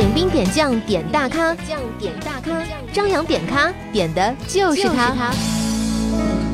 [0.00, 1.54] 点兵点将点大咖，
[1.98, 2.58] 点大咖，
[2.90, 5.59] 张扬点咖点的就是他。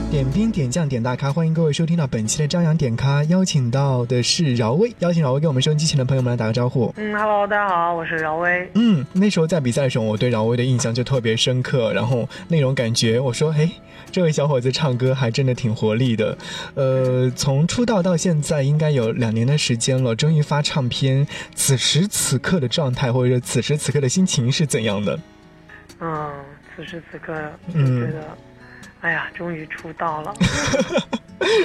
[0.09, 6.95] 点兵点将点大咖，欢迎各位收听到本期的张扬点咖，邀请到的是饶威，邀请饶威给我们收音机前的朋友们来打个招呼。
[6.96, 8.70] 嗯，Hello，大家好，我是饶威。
[8.74, 13.69] 嗯，那时候在比赛的时候，我对饶威的印象就特别深刻，然后那种感觉，我说，哎，
[14.12, 16.38] 这位小伙子唱歌还真的挺活力的。
[16.74, 25.18] 呃，从出道到现在应该有两年的时间了，终于发唱片，此时此刻的状态或者说此时此刻的心情是怎样的？
[26.01, 26.30] 嗯，
[26.74, 27.34] 此时此刻
[27.74, 28.38] 就嗯觉得，
[29.01, 30.35] 哎呀，终于出道了。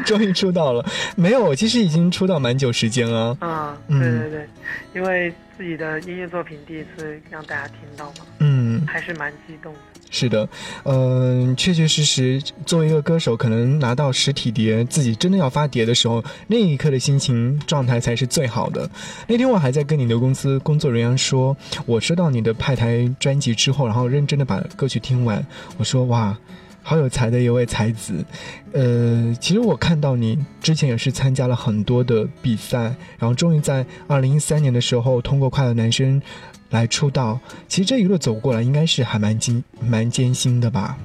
[0.06, 3.36] 终于出道了，没有，我其实已经出道蛮久时间了。
[3.40, 4.48] 嗯，嗯对对对，
[4.94, 9.80] 因为自己的音乐作品第一次让大家听到嘛，嗯，还是蛮激动的。
[10.12, 10.48] 是的，
[10.84, 18.88] 嗯、确确实实，作为一个歌手，可能拿到实体碟，自己真的要发碟的时候，那一刻的心情状态才是最好的。
[19.26, 25.44] 那天我还在跟你的公司工作人员说，我收到你的派台专辑之后，然后认真的把歌曲听完，
[25.78, 26.38] 我说哇。
[26.84, 28.26] 好有才的一位才子，
[28.74, 32.80] 呃，其实我看到你之前也是参加了很多的比赛，
[33.20, 36.20] 然后终于在二零一三年的时候通过《快乐男声》
[36.70, 37.40] 来出道。
[37.68, 40.98] 其实这一路走过来，应该是还蛮艰蛮艰辛的吧？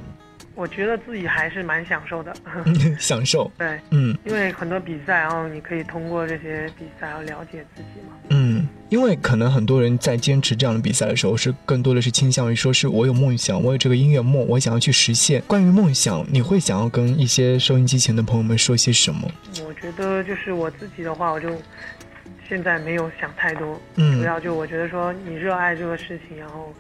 [0.55, 2.35] 我觉得自己还是蛮享受的。
[2.99, 8.15] 享受，对，嗯因为很多比赛，然后你可以通过这些比赛，然后了解自己嘛。
[8.31, 8.45] 嗯，
[8.89, 15.42] 因为可能很多人在坚持这样的比赛的时候，是更多的是倾向于说是我有梦想，我有这个音乐梦，我想要去实现。
[15.47, 19.30] 关于梦想，你会想要跟一些收音机前的朋友们说些什么？
[19.67, 21.51] 我觉得就是我自己的话，我就
[22.48, 26.73] 现在没有想太多，嗯主要就我觉得说你热爱这个事情，然后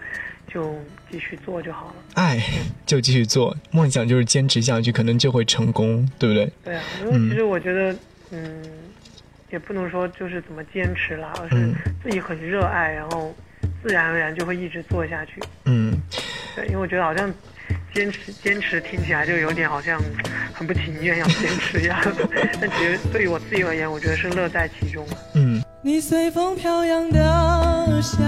[0.46, 0.74] 就
[1.10, 1.94] 继续做就好了。
[2.14, 2.40] 爱
[2.86, 6.50] 就继续做，梦想就是坚持下去，可能就会成功，对不对？
[6.64, 7.96] 对啊，因为其实我觉得，
[8.30, 8.62] 嗯，
[9.50, 13.34] 也不能说就是怎么坚持啦，而是嗯自己很热爱，然后
[13.82, 15.40] 自然而然就会一直做下去。
[15.64, 15.92] 嗯，
[16.54, 17.32] 对，因为我觉得好像
[17.94, 20.00] 坚持坚持听起来就有点好像
[20.52, 21.98] 很不情愿要坚持一样，
[22.60, 25.06] 但其实对于我自己而言，我觉得是乐在其中。
[25.34, 28.20] 嗯，你随风飘扬的笑，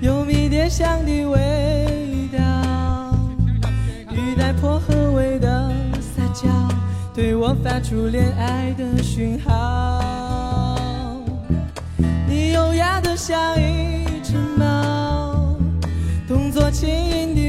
[0.00, 3.16] 有迷迭香的味道，
[4.12, 6.48] 雨带薄荷味的撒娇，
[7.14, 10.76] 对我发出恋爱的讯号。
[12.26, 15.56] 你优雅的像一只猫，
[16.26, 17.43] 动作轻盈的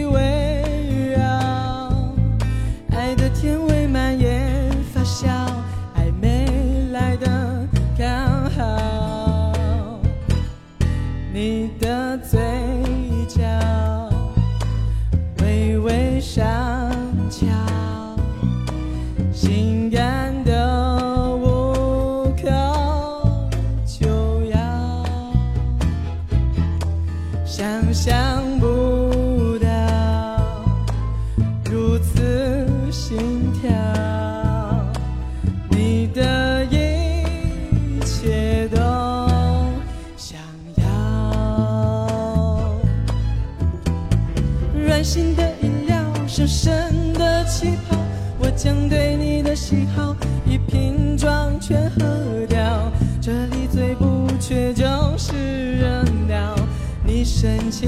[57.45, 57.87] 深情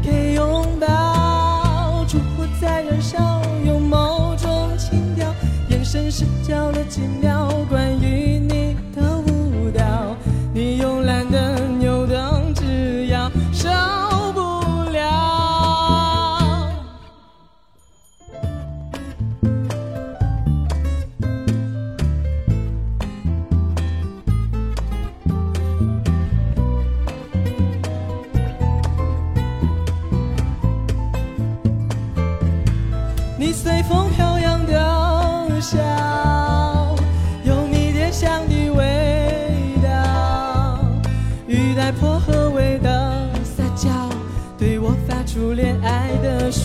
[0.00, 5.34] 给拥抱，烛火在燃烧，有某种情调，
[5.68, 7.25] 眼神失焦了几秒，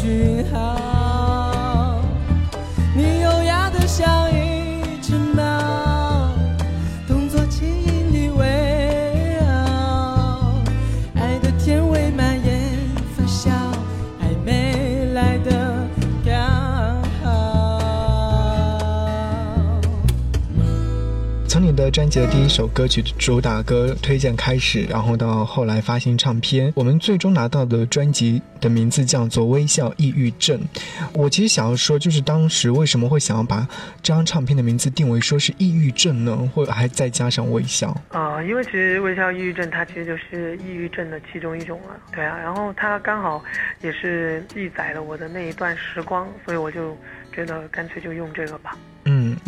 [0.01, 1.00] 讯号。
[21.92, 30.58] 专辑的第一首歌曲主打歌推荐开始，然后到后来发行唱片，我们最终拿到的专辑的名字叫做《微笑抑郁症》。
[31.14, 33.68] 我其实想要说，就是当时为什么会想要把
[34.02, 36.50] 这张唱片的名字定为说是抑郁症呢？
[36.56, 37.96] 或还再加上微笑？
[38.12, 42.38] 呃，因为其实微笑抑郁症它其实就是抑郁症的其中一种了，对啊。
[42.38, 43.44] 然后它刚好
[43.82, 46.98] 也是记载了我的那一段时光，所以我就
[47.34, 48.78] 觉得干脆就用这个吧。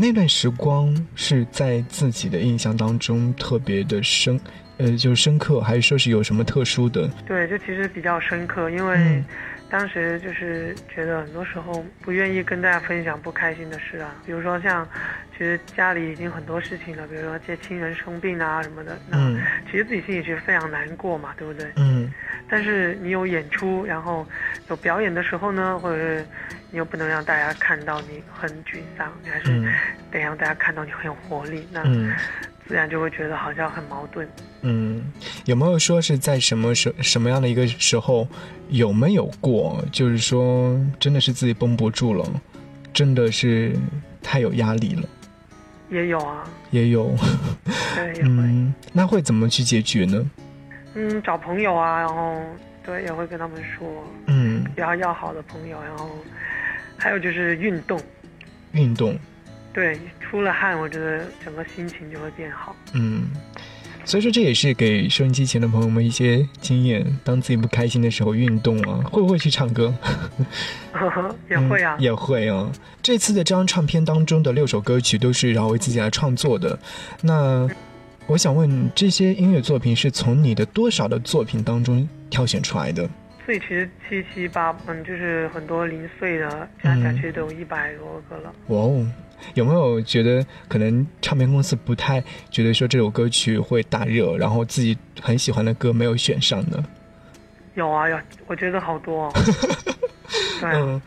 [0.03, 4.37] 嗯，那段时光是在自己的印象当中特别的深，
[4.77, 7.09] 呃，就深刻，还是说是有什么特殊的？
[7.25, 9.25] 对，就其实比较深刻，因为嗯
[9.73, 14.87] 当时就是觉得很多时候不愿意跟大家分享不开心的事啊，比如说像，
[15.35, 21.71] 其实家里已经很多事情了，比如说接亲人生病啊什么的，那嗯其实自己心里其实非常难过嘛，对不对？
[21.77, 22.13] 嗯
[22.47, 24.23] 但是你有演出，然后
[24.69, 26.23] 有表演的时候呢，或者是
[26.69, 29.73] 你又不能让大家看到你很沮丧，你还是嗯
[30.11, 32.13] 得让大家看到你很有活力，那嗯
[32.67, 34.29] 自然就会觉得好像很矛盾。
[34.63, 35.03] 嗯，
[35.45, 38.27] 有没有说是在什么时什么样的一个时候，
[38.69, 42.25] 有没有过，就是说真的是自己绷不住了，
[42.93, 43.75] 真的是
[44.21, 45.03] 太有压力了，
[45.89, 47.13] 也有啊，也有，
[47.95, 50.25] 对，嗯，那会怎么去解决呢？
[50.95, 52.41] 嗯，找朋友啊，然后
[52.85, 53.87] 对，也会跟他们说，
[54.27, 56.09] 嗯，比较要好的朋友，然后
[56.97, 57.99] 还有就是运动，
[58.71, 59.17] 运动，
[59.73, 62.75] 对，出了汗，我觉得整个心情就会变好。
[62.93, 63.27] 嗯，
[64.05, 69.93] 所以说这也是给收音机前的朋友们一些经验，当自己不开心的时候运动啊， 会不会去唱歌？
[71.49, 72.71] 也会啊嗯，也会啊。
[73.01, 76.77] 这次的这张唱片当中的六首歌曲都是饶为自己来创作的。
[77.21, 77.67] 那
[78.27, 83.09] 我想问，这些音乐作品是从你的多少的作品当中挑选出来的？
[83.45, 88.53] 所以其实七七八，嗯，就是很多零碎的加起来嗯其实都有一百多个了。
[88.67, 89.05] 哇哦，
[89.53, 96.83] 有没有觉得可能唱片公司不太觉得说这首歌曲会大热，然后自己很喜欢的歌没有选上呢？
[97.75, 98.17] 有啊有，
[98.47, 99.33] 我觉得好多、哦。
[100.61, 101.01] 对啊，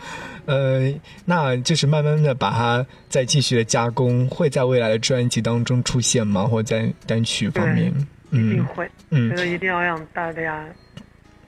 [0.47, 6.44] 嗯，呃，那就是慢慢的把它再继续的加工，会在未来的专辑当中出现吗？
[6.44, 7.93] 或者在单曲方面？
[8.31, 10.67] 嗯一定会，嗯觉得一定要让大家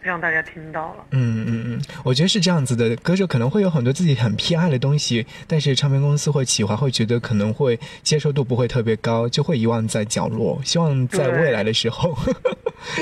[0.01, 1.05] 让大家听到了。
[1.11, 10.61] 嗯嗯嗯，我觉得是这样子的，歌手可能会有很多自己很偏爱的东西，但是唱片公司会企划，会觉得可能会接受度不会特别高，就会遗忘在角落。
[10.65, 12.17] 希望在未来的时候，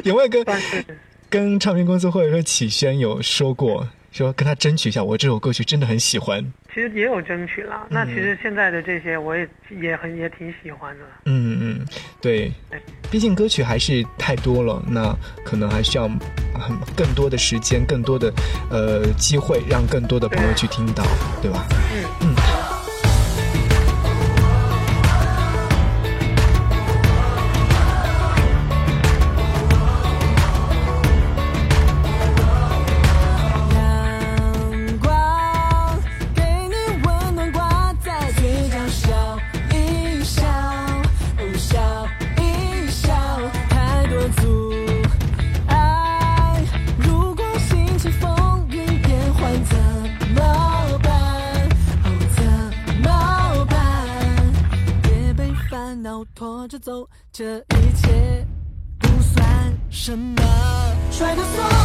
[0.05, 0.45] 有没有跟
[1.29, 6.45] 跟唱片公司或者说启轩有说过，说跟他争取一下，我这首歌曲真的很喜欢。
[6.73, 7.87] 其实也有争取啦。
[7.89, 9.49] 那其实现在的这些我也
[9.81, 11.05] 也很也挺喜欢的。
[11.25, 11.87] 嗯嗯，
[12.21, 12.53] 对，
[13.11, 16.07] 毕竟歌曲还是太多了，那可能还需要
[16.59, 18.33] 很更多的时间，更多的
[18.71, 21.05] 呃机会，让更多的朋友去听到，
[21.43, 21.67] 对吧？
[22.21, 22.36] 嗯阳
[61.55, 61.76] so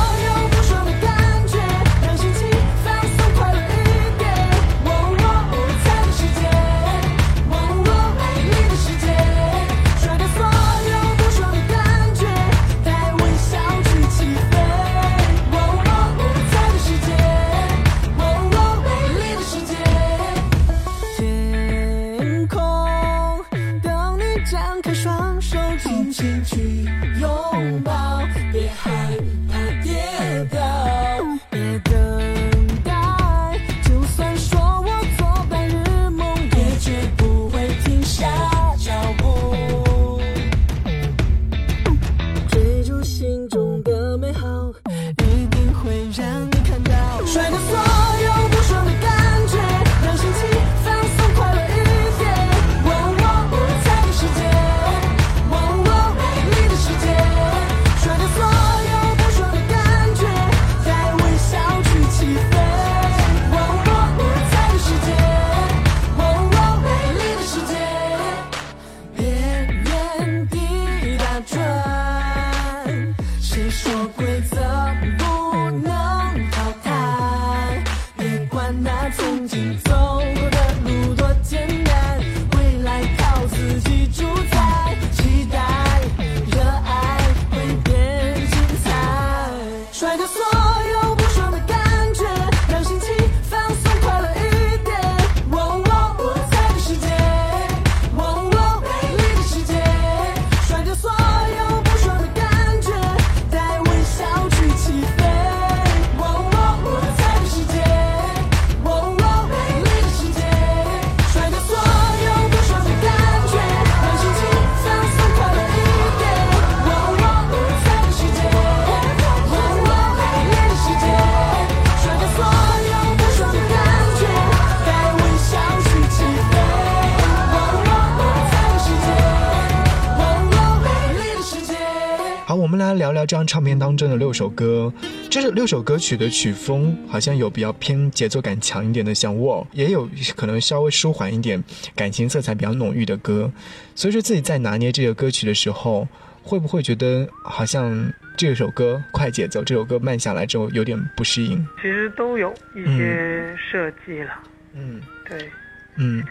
[133.32, 134.94] 这张唱片当中的六首歌。
[135.30, 141.64] 这六首歌曲的曲风好像有比较偏节奏感强一点的，像《War》，也有可能稍微舒缓一点、
[141.96, 143.50] 感情色彩比较浓郁的歌。
[143.96, 146.06] 所以说自己在拿捏这个歌曲的时候，
[146.44, 151.66] 会不会觉得好像这首歌快节奏，这首歌慢下来之后有点不适应？
[151.78, 155.50] 其实都有一些设计了，嗯对，
[155.96, 156.22] 嗯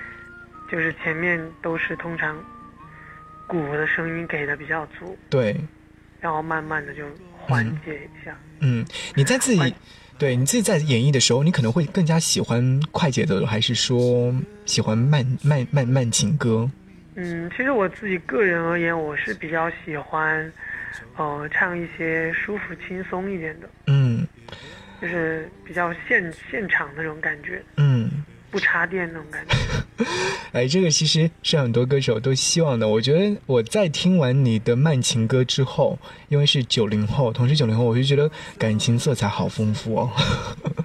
[0.71, 2.37] 就是前面都是通常
[3.47, 5.57] 鼓的声音给的比较足，对，
[6.21, 7.05] 然后慢慢的就
[7.39, 8.37] 缓解一下。
[8.61, 8.85] 嗯，
[9.15, 9.75] 你在自己
[10.19, 14.35] 对你自己在演绎的时候，你可能会更加喜欢快节奏的，还是说
[14.67, 16.71] 喜欢慢慢慢慢情歌？
[17.15, 20.53] 嗯，其实我自己个人而言，我是比较喜欢，
[21.17, 24.27] 呃，唱一些舒服轻松一点的，嗯
[25.01, 28.11] 就是比较现现场那种感觉，嗯。
[28.51, 29.57] 不插电那种感觉。
[30.53, 32.89] 哎，这个其实是很多歌手都希望的。
[32.89, 38.29] 我觉得我在听完你的慢情歌之后，因为是九零后，同时九零后，我就觉得
[38.59, 40.11] 感情色彩好丰富哦。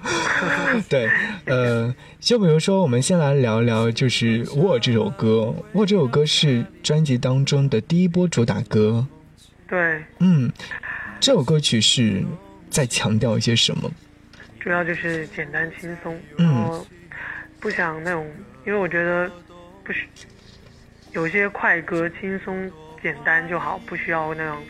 [0.88, 1.10] 对，
[1.46, 9.06] 呃，就比如说，我们先来聊聊，就是《我》这首歌，《我》这首歌是专辑当中的第一波主打歌。
[9.68, 10.52] 对，嗯，
[11.18, 12.22] 这首歌曲是
[12.70, 13.90] 在强调一些什么？
[14.60, 16.86] 主要就是简单轻松，嗯然后
[17.60, 18.30] 不想那种，
[18.64, 19.30] 因为我觉得
[19.84, 20.08] 不需
[21.12, 22.70] 有些快歌轻松
[23.02, 24.62] 简单就好，不需要那种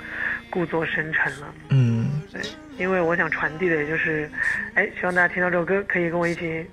[0.51, 1.55] 故作深沉了。
[1.71, 2.41] 嗯对，
[2.79, 4.31] 因为我想传递的也就是，
[4.75, 6.65] 哎，希望大家听到这首歌可以跟我一起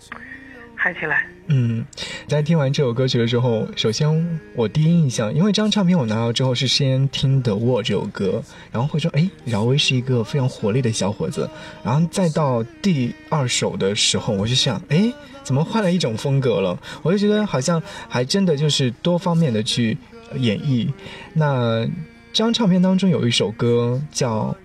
[0.75, 1.27] 嗨起来。
[1.47, 1.85] 嗯，
[2.27, 11.49] 在听完这首歌曲的时候，首先我第一印象，因为这张唱片我拿到之后是先听的《我》这首歌，然后会说，哎，饶威是一个非常活力的小伙子，
[11.83, 15.11] 然后再到第二首的时候，我就想，哎，
[15.43, 16.79] 怎么换了一种风格了？
[17.01, 19.97] 我就觉得好像还真的就是多方面的去
[20.37, 20.87] 演绎。
[21.33, 21.85] 那
[22.31, 24.55] 这张唱片当中有一首歌叫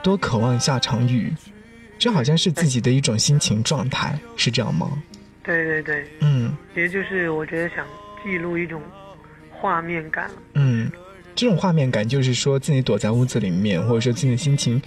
[0.04, 1.34] 《多渴望下场雨》，
[1.98, 4.90] 这好像是自己的一种心情状态，是这样吗？
[5.48, 6.54] 对对对，嗯。
[6.74, 7.86] 其实就是我觉得想
[8.22, 8.82] 记录一种
[9.50, 10.30] 画面感。
[10.52, 10.90] 嗯，
[11.34, 14.80] 这种画面感就是说自己躲在屋子里面，或者说自己的心情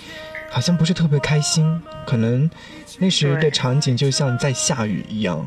[0.49, 2.47] 好像不是特别开心，可能
[2.99, 5.45] 那时的场景就像在下雨一样。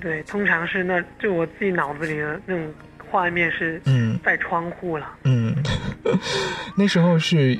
[0.00, 2.72] 对，通常是那就我自己脑子里的那种
[3.10, 5.06] 画面是嗯在窗户了。
[5.24, 5.54] 嗯，
[6.78, 7.58] 那时候是。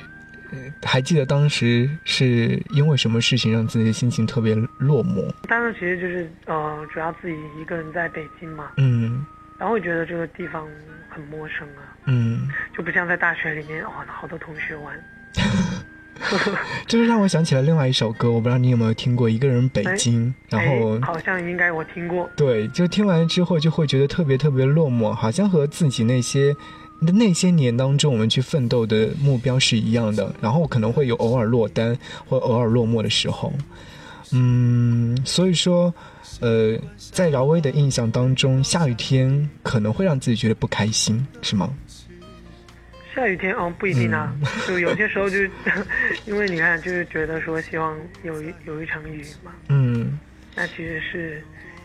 [0.51, 5.31] 呃还记得当时是因为什么事情让自己的心情特别落寞？
[5.47, 9.25] 当时其实就是呃，主要自己一个人在北京嘛，嗯
[9.57, 10.67] 然后会觉得这个地方
[11.09, 14.93] 很陌生啊，嗯，就不像在大学里面哦，好多同学玩。
[16.87, 22.29] 就是让我想起了另外一首歌，我不知道你有没有听过《一个人北京》，然后哎好像应该我听过。
[22.35, 26.55] 对，就听完之后就会觉得特别特别落寞，好像和自己那些
[27.01, 33.51] 那些年当中我们去奋斗的目标是一样的，然后可能会有偶尔落单或偶尔落寞的时候。
[34.33, 35.93] 嗯，所以说，
[36.39, 36.77] 呃，
[37.11, 41.73] 在饶威的印象当中，下雨天可能会让自己觉得不开心，是吗？
[43.13, 45.51] 下雨天哦，不一定啊，嗯就有些时候就是，
[46.25, 50.17] 因为你看，就是觉得说希望有一有一场雨嘛，嗯
[50.55, 51.43] 那其实是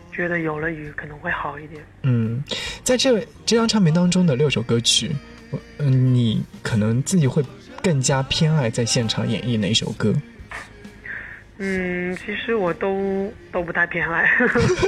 [0.09, 1.83] 觉得有了雨可能会好一点。
[2.03, 2.41] 嗯，
[2.87, 5.11] 在这这张唱片当中的六首歌曲，
[5.51, 7.43] 我嗯、你可能自己会
[7.83, 10.13] 更加偏爱在现场演绎哪一首歌？
[11.57, 14.25] 嗯，其实我都都不太偏爱，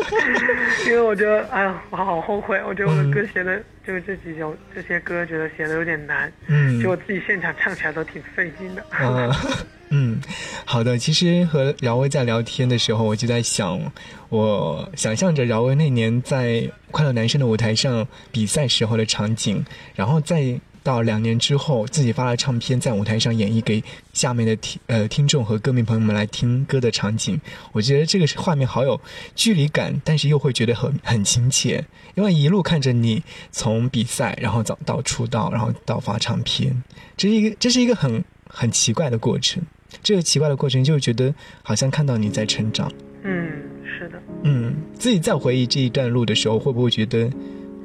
[0.87, 8.81] 因为我觉得，哎呀，我好后悔，我觉得我的歌写的、就这几首这些歌，觉得写的有点难，嗯，就我自己现场唱起来都挺费劲的。
[8.91, 9.29] 啊，
[9.91, 10.19] 嗯，
[10.65, 10.98] 好的。
[10.98, 13.91] 其实和饶威在聊天的时候，我就在想，
[14.29, 19.65] 我想象着饶威那年在快乐男生的舞台上比赛时候的场景，
[19.96, 27.41] 然后再到两年之后自己发了唱片，在舞台上演绎给下面的听呃听众和歌迷朋友们来听歌的场景，
[27.72, 29.01] 我觉得这个画面好有
[29.36, 36.84] 距离感，但是又会觉得很很亲切，因为一路看着你从比赛，然后到到出道，然后到发唱片，
[37.17, 39.63] 这是一个这是一个很很奇怪的过程。
[40.03, 42.91] 这个奇怪的过程，就觉得好像看到你在成长。
[43.24, 43.51] 嗯，
[43.84, 47.29] 是的，嗯，自己在回忆这一段路的时候，会不会觉得，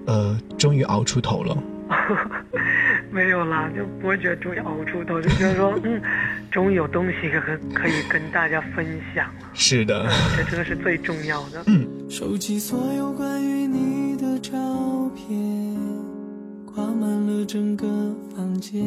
[0.07, 1.57] 呃，终于熬出头了？
[3.11, 6.01] 没有啦，就不会觉得终于熬出头，就觉得说， 嗯，
[6.51, 7.41] 终于有东西可
[7.73, 8.85] 可以跟大家分
[9.15, 11.65] 享了，是的，这真的是最重要的。
[12.09, 14.51] 收集所有关于你的照
[15.15, 15.77] 片，
[16.67, 17.87] 挂满了整个
[18.35, 18.83] 房间，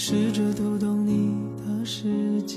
[0.00, 2.56] 试着读懂你的世界。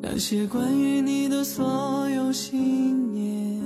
[0.00, 3.60] 那些关于你的所有信念，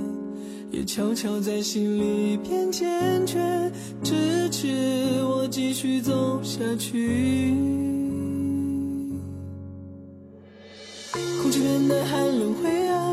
[0.69, 3.39] 也悄悄在心里变坚决，
[4.03, 4.67] 支持
[5.23, 7.53] 我继续走下去。
[11.41, 13.06] 空气变得寒冷灰暗，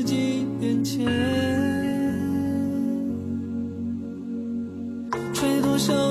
[0.00, 1.04] 少四季变迁，
[5.34, 6.09] 吹多少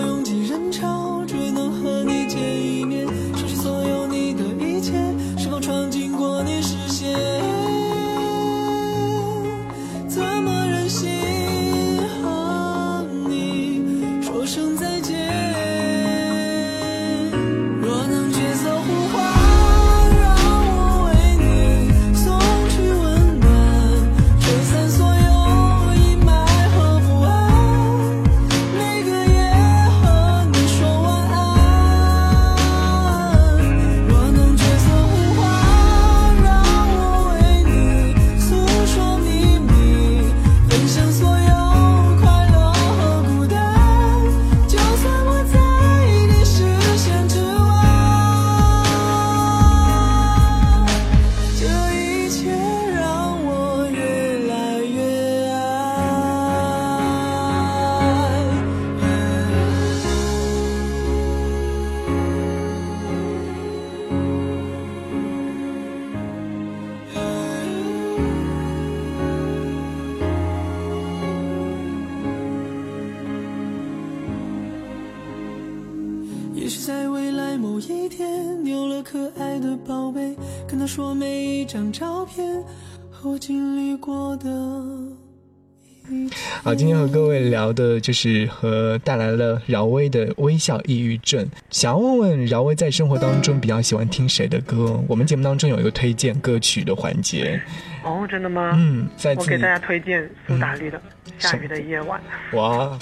[87.69, 91.47] 聊的就是和带来了饶威的微笑抑郁症。
[91.69, 94.99] 想要问问饶威在生活当中比较喜欢听谁的歌？
[95.07, 97.61] 我们节目当中有一个推荐歌曲的环节。
[98.03, 98.71] 哦，真的吗？
[98.75, 100.97] 嗯，在自己我给大家推荐苏打绿的
[101.37, 102.19] 《下雨的夜晚》
[102.57, 102.97] 哇，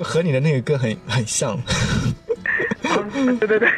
[0.00, 1.56] 和你的那个歌很很像。
[3.14, 3.68] 嗯对对对，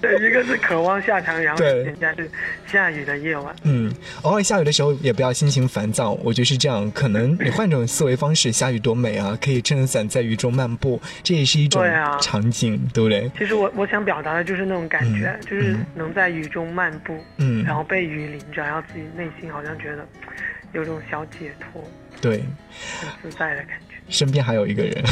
[0.18, 2.30] 对，一个是渴望下场，然后对人家是
[2.66, 3.54] 下雨的夜晚。
[3.62, 3.92] 嗯，
[4.22, 6.90] 偶尔下雨的时候也不要心情烦躁，我觉得是这样。
[6.92, 9.36] 可能你换种思维方式，下雨多美啊！
[9.40, 11.82] 可以撑着伞在雨中漫步，这也是一种
[12.20, 13.30] 场景，对不对？
[13.38, 20.06] 其实我我想表达的就是那种感觉，嗯就是嗯能在雨中漫步，嗯然后被雨淋着，然后自己内心好像觉得
[20.72, 21.82] 有种小解脱、
[22.20, 22.42] 对，
[23.00, 23.85] 很自在的感觉。
[24.08, 25.04] 身边还有一个人。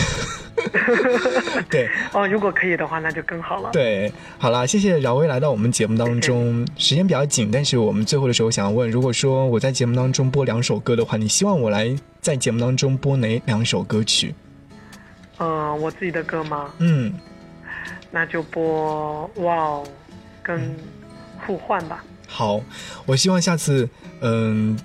[1.70, 3.70] 对哦，如果可以的话，那就更好了。
[3.72, 14.34] 对，好了，谢谢饶威来到我们节目当中， 时间比较紧，但是我们最后的时候想要问，如果说我在节目当中播两首歌的话，你希望我来在节目当中播哪两首歌曲？
[15.38, 16.72] 嗯、我自己的歌吗？
[16.78, 17.12] 嗯，
[18.10, 19.86] 那就播哇哦，
[20.42, 20.74] 跟
[21.46, 22.04] 互换吧。
[22.26, 22.60] 好，
[23.06, 23.88] 我希望下次，
[24.20, 24.76] 嗯。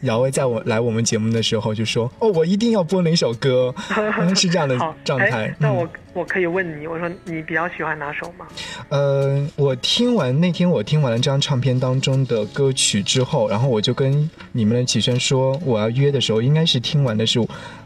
[0.00, 3.74] 姚薇在我来我们节目的时候就说：“哦，我一定要播哪首歌，
[4.18, 5.56] 嗯是这样的，状态哎。
[5.58, 8.46] 那嗯我、我可以问你，我说你比较喜欢哪首吗？
[8.90, 17.40] 呃，我听完那天我听完了这张唱片当中的歌曲之后，然后我就跟你们的启轩说，我要约的时候应该是听完的是，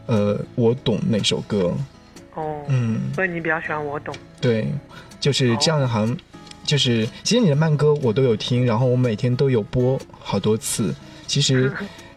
[0.06, 1.72] 呃，我懂那首歌。
[2.34, 4.14] 哦，嗯，所以你比较喜欢我懂。
[4.40, 4.66] 对，
[5.20, 6.16] 就是这样的，好像
[6.64, 10.94] 就是其实你的慢歌我都有听，然后我每天都有播好多次。
[11.26, 11.70] 其实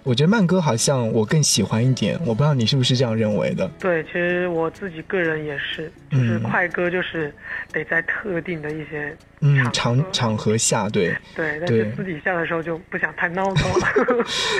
[0.04, 3.70] 我觉得慢歌好像我更喜欢一点，我不知道你是不是这样认为的。
[3.80, 7.34] 对，其实我自己个人也是，就是嗯快歌就是
[7.72, 13.86] 得在特定的一些嗯，场场合下，对，对，但对是私底下的时候就不想太闹 腾了，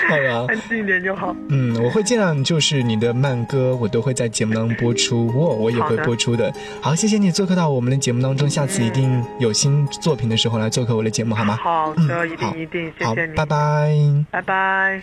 [0.10, 0.46] 好吧。
[0.54, 1.34] 安静一点就好。
[1.50, 6.54] 嗯，我会尽量就是你的慢歌，我都会在节目当中播出，我我也会播出的。
[6.82, 11.56] 好，谢谢你做客到我们的节目当中，下次一定有新作品的时候来做客我的节目，好吗？
[11.56, 13.96] 好嗯的，一定一定，谢谢你，，拜拜。
[14.32, 15.02] 拜拜。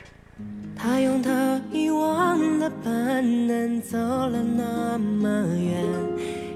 [0.77, 5.85] 他用他遗忘的本能走了那么远，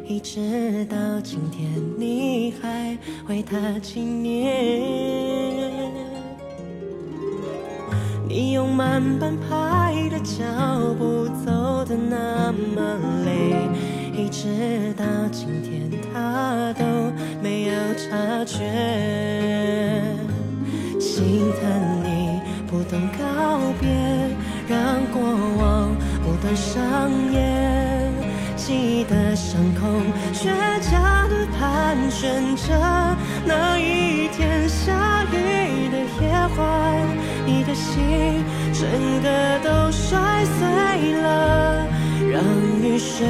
[0.07, 1.67] 一直到今天
[1.99, 4.53] 你还为他纪念。
[8.29, 10.45] 你用慢半拍的脚
[10.99, 13.55] 步走的那么累，
[14.13, 16.85] 一直到今天他都
[17.43, 18.61] 没有察觉。
[21.01, 23.89] 心疼你不懂告别，
[24.69, 25.23] 让过
[25.57, 27.74] 往不断上演，
[28.67, 29.87] 记忆的伤口
[30.33, 30.49] 倔
[30.81, 32.73] 强的盘旋着
[33.45, 37.07] 那一天下雨的夜晚，
[37.45, 38.89] 你的心整
[39.21, 41.87] 个都摔碎了，
[42.33, 42.43] 让
[42.83, 43.27] 雨水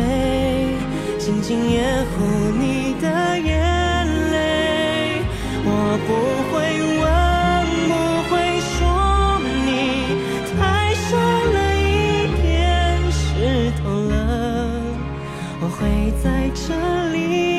[1.19, 2.25] 静静掩护
[2.57, 5.25] 你的眼泪。
[5.65, 6.44] 我不
[16.23, 17.54] 在这里。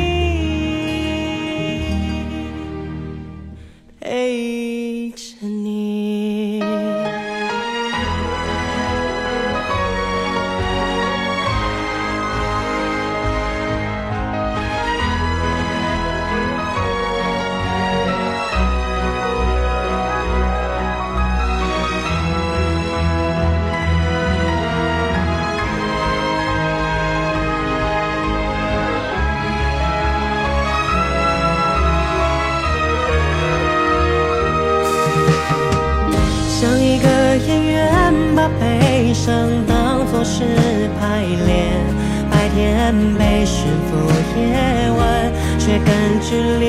[45.66, 45.90] 却更
[46.22, 46.28] 剧
[46.60, 46.64] 烈。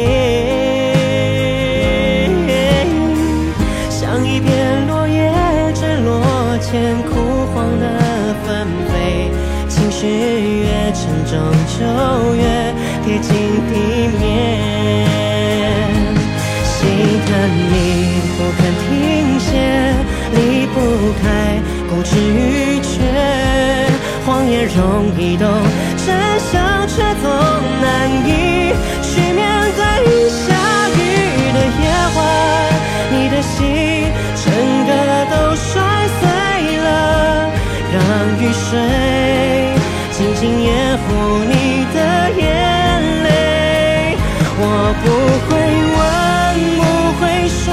[3.90, 5.30] 像一片落叶
[5.74, 7.10] 坠落前枯
[7.52, 7.84] 黄的
[8.46, 9.30] 纷飞，
[9.68, 10.06] 情绪
[10.62, 11.36] 越沉重
[11.76, 11.84] 就
[12.36, 12.42] 越
[13.04, 13.28] 贴近
[13.68, 13.72] 地
[14.18, 14.24] 面。
[16.64, 16.74] 心
[17.26, 17.28] 疼
[17.68, 17.74] 你
[18.38, 18.88] 不肯停
[19.38, 19.46] 歇，
[20.32, 20.38] 离
[20.72, 20.74] 不
[21.20, 21.24] 开
[21.90, 22.88] 固执与倔，
[24.24, 24.80] 谎言容
[25.18, 25.46] 易懂，
[26.06, 26.08] 真
[26.50, 27.24] 相却总
[27.82, 27.84] 难
[28.26, 28.55] 以
[33.56, 34.12] 心
[34.44, 34.46] 整
[34.86, 34.90] 个
[35.32, 35.72] 都摔
[36.20, 36.22] 碎
[36.78, 36.88] 了，
[37.92, 37.96] 让
[38.40, 38.68] 雨水
[40.12, 41.04] 静静掩护
[41.48, 41.52] 你
[41.94, 41.98] 的
[42.38, 42.42] 眼
[43.24, 43.26] 泪。
[44.58, 44.60] 我
[45.02, 45.04] 不
[45.46, 45.48] 会
[45.96, 46.00] 问，
[46.76, 46.80] 不
[47.18, 47.64] 会说，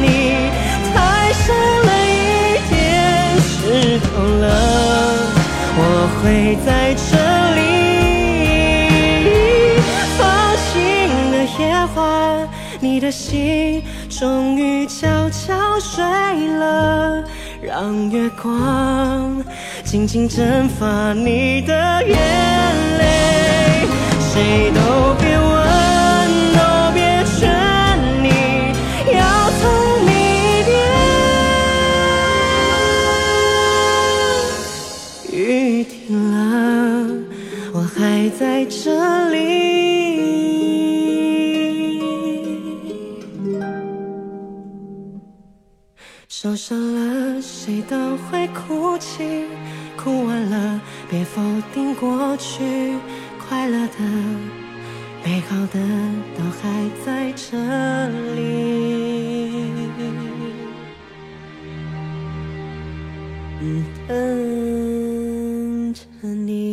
[0.00, 0.04] 你
[0.92, 0.94] 太
[1.32, 1.44] 傻
[1.86, 2.10] 了一
[2.70, 2.72] 点
[3.40, 3.52] 湿
[4.00, 4.44] 透了，
[5.76, 5.80] 我
[6.20, 6.22] 会
[6.64, 7.10] 在这
[7.54, 7.58] 里。
[10.18, 10.20] 放
[10.66, 10.72] 晴
[11.32, 11.62] 的夜
[11.94, 11.98] 晚，
[12.80, 13.82] 你的心
[14.16, 16.04] 终于悄悄睡
[16.56, 17.24] 了，
[17.60, 19.42] 让月光
[19.84, 21.74] 静静蒸发你的
[22.04, 22.16] 眼
[22.98, 23.88] 泪。
[24.20, 25.52] 谁都别问，
[26.52, 26.58] 都
[26.94, 27.50] 别劝
[28.22, 28.28] 你
[29.12, 29.20] 要
[29.58, 29.62] 聪
[30.06, 30.72] 明一点。
[35.32, 35.92] 雨停
[36.30, 36.36] 了，
[37.72, 38.64] 我还在
[46.28, 49.44] 受伤了，谁都会哭泣，
[49.96, 51.40] 哭完了，别否
[51.72, 52.94] 定过去，
[53.38, 53.98] 快乐的、
[55.24, 55.78] 美好的
[56.36, 57.56] 都还在这
[58.34, 58.42] 里。
[64.06, 66.63] 等着你。